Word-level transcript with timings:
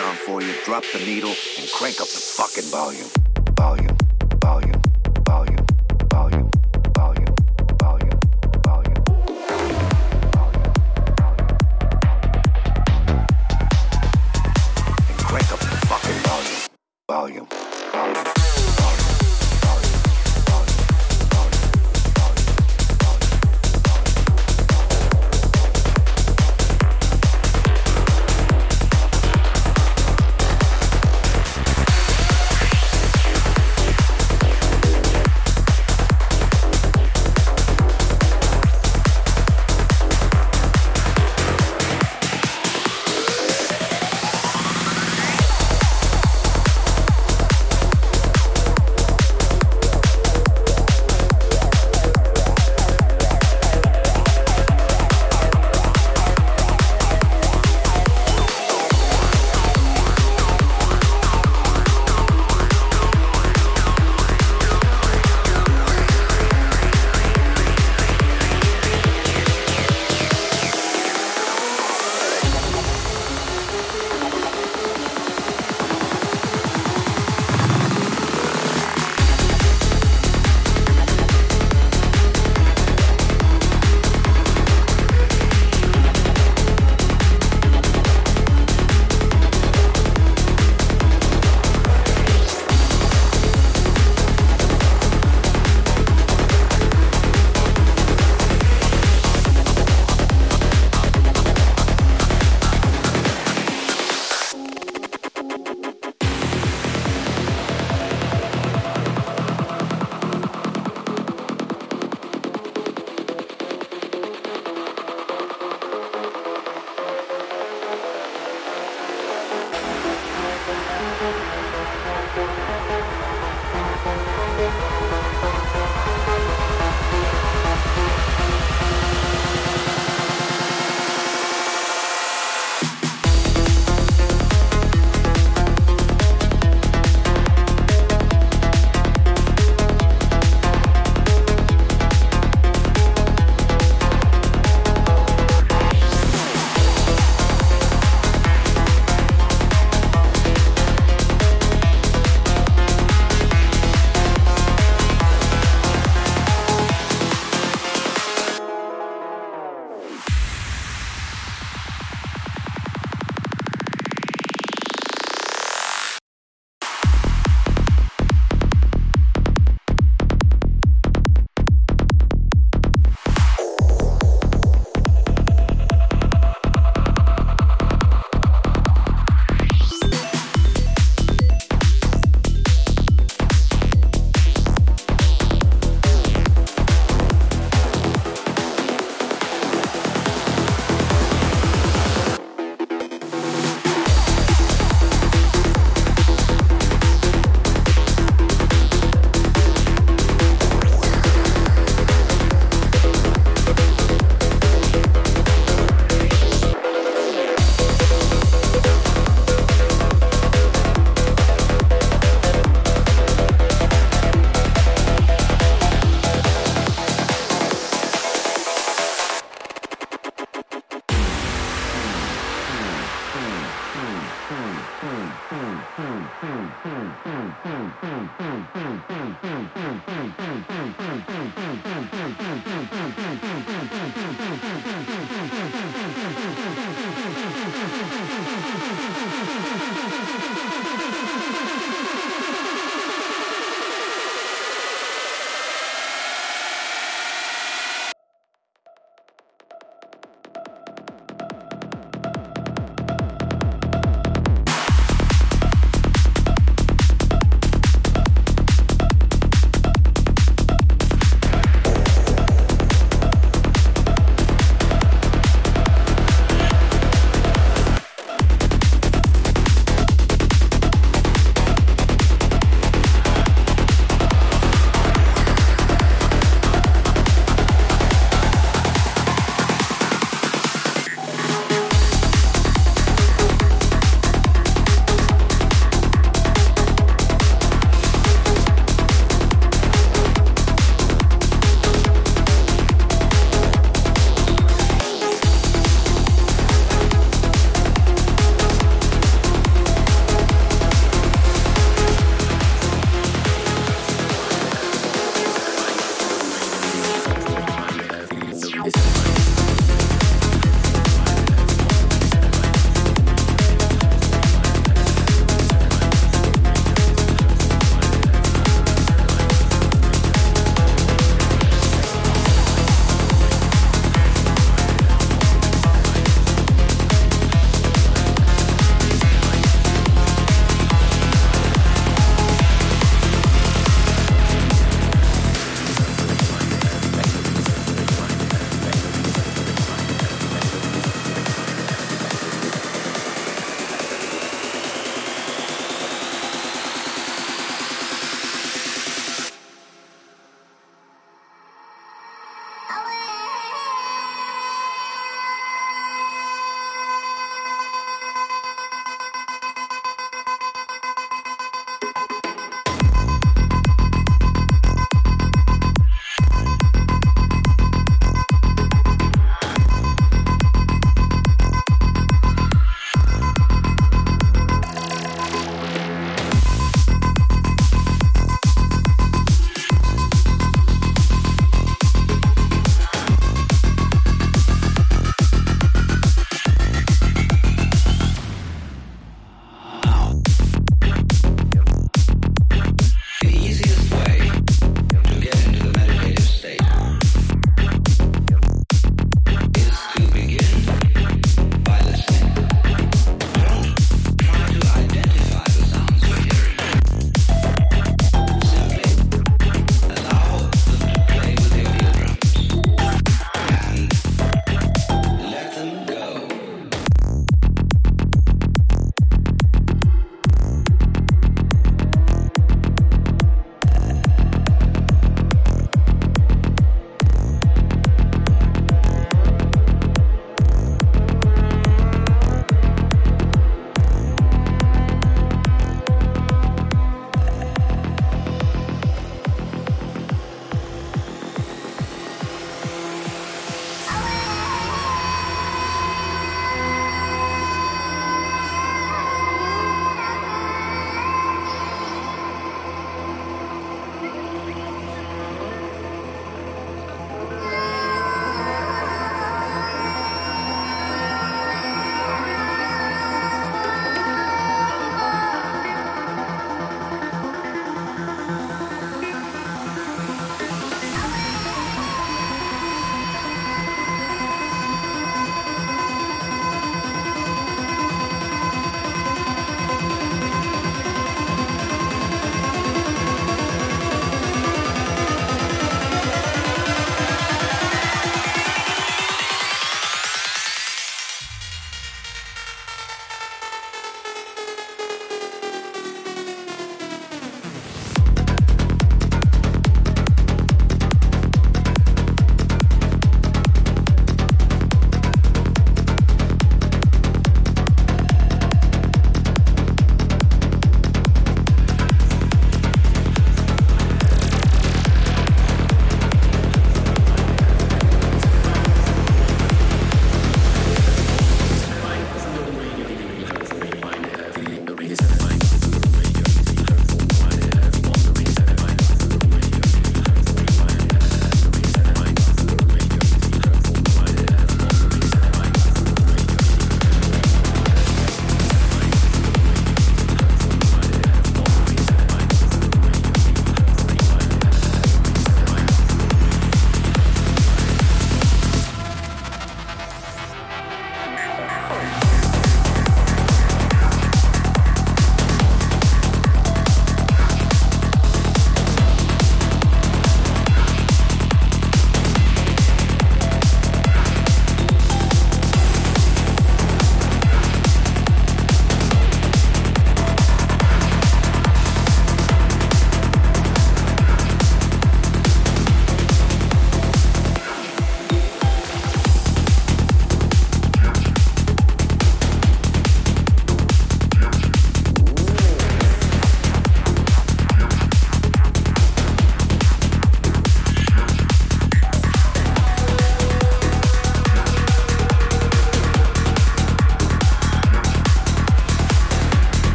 on 0.00 0.16
for 0.16 0.42
you, 0.42 0.52
drop 0.64 0.84
the 0.92 0.98
needle, 1.00 1.34
and 1.58 1.70
crank 1.70 2.00
up 2.00 2.08
the 2.08 2.20
fucking 2.20 2.70
volume. 2.70 3.29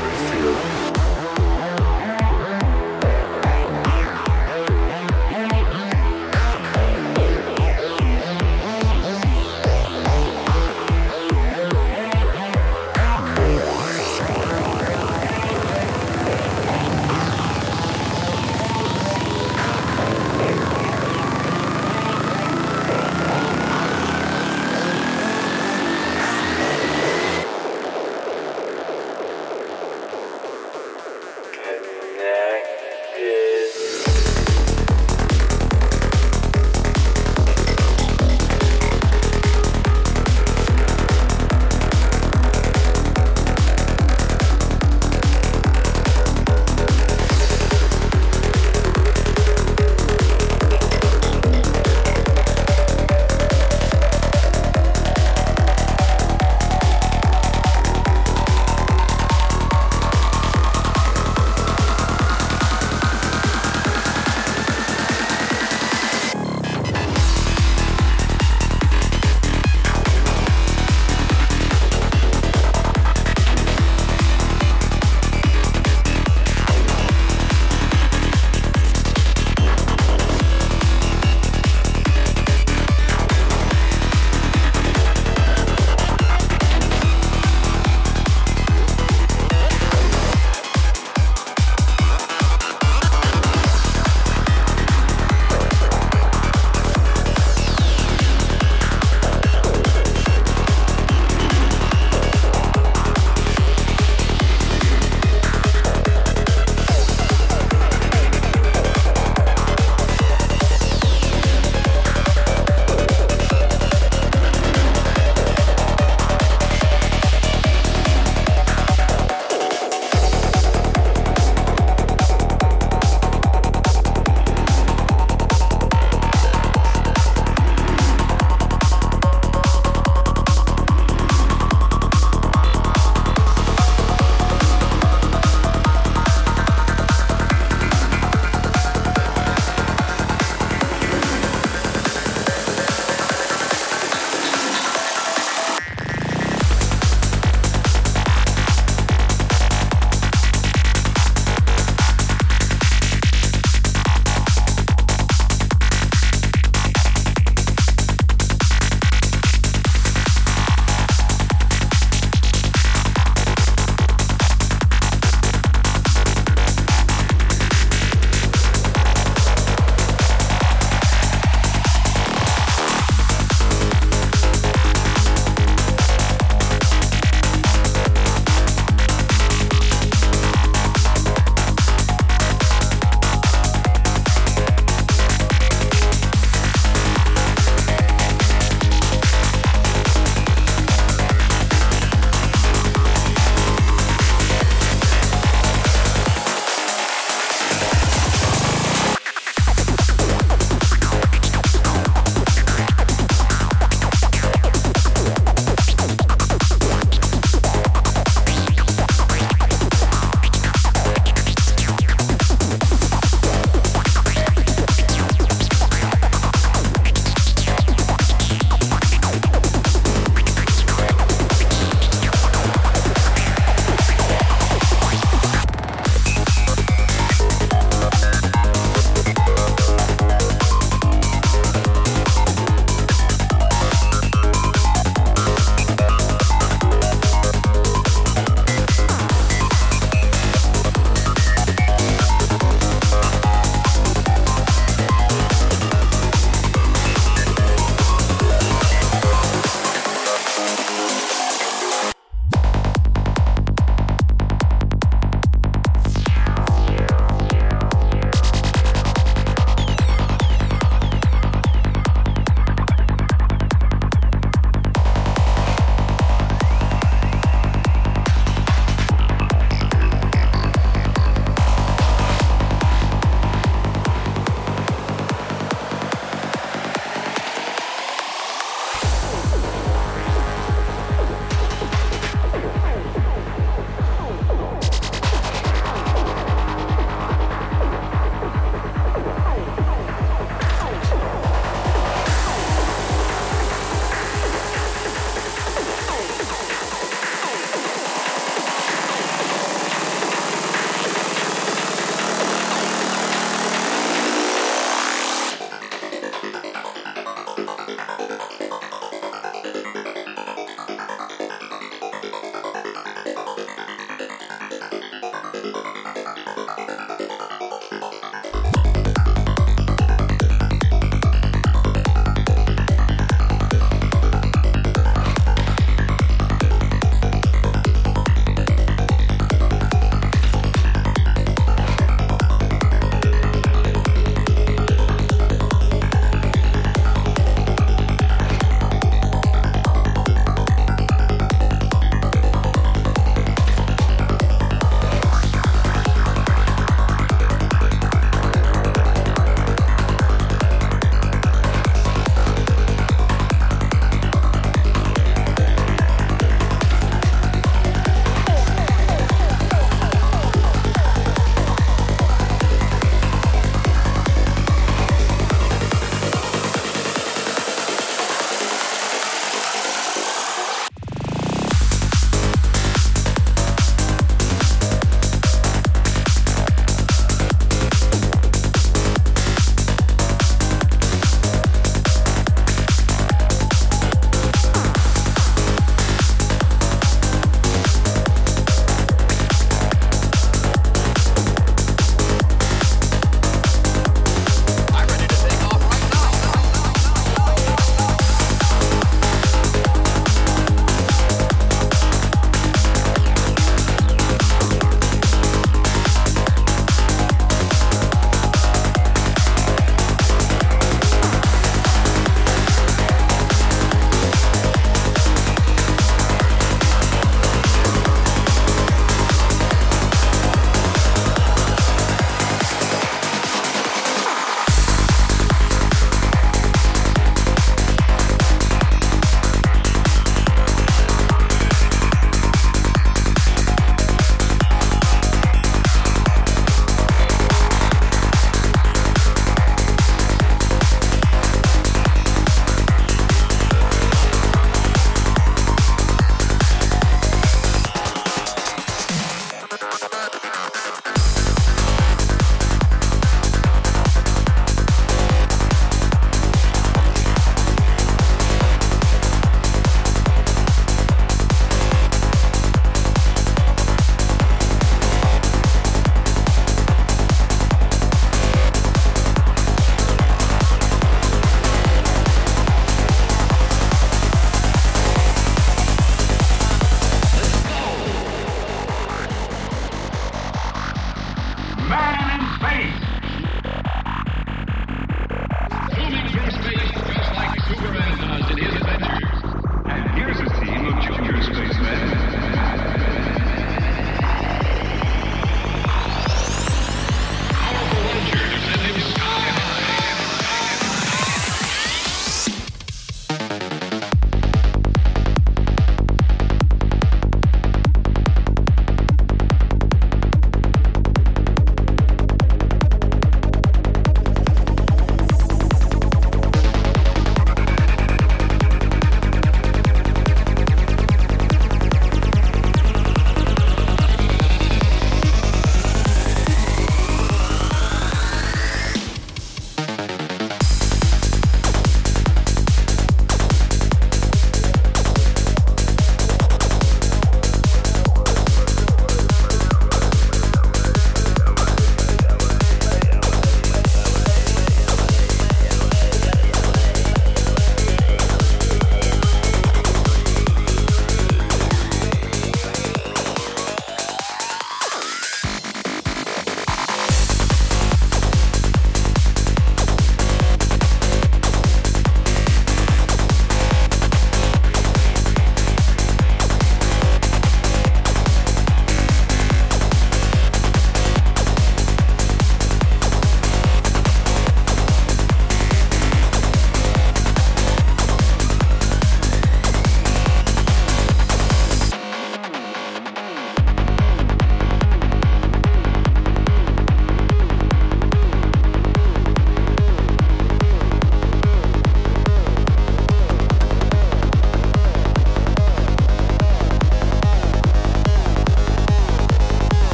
Less 0.00 0.30
frequently 0.30 0.81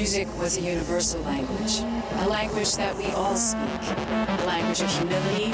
music 0.00 0.26
was 0.38 0.56
a 0.56 0.62
universal 0.62 1.20
language, 1.24 1.80
a 2.20 2.26
language 2.26 2.74
that 2.74 2.96
we 2.96 3.04
all 3.12 3.36
speak, 3.36 3.82
a 4.40 4.44
language 4.46 4.80
of 4.80 4.90
humility, 4.96 5.52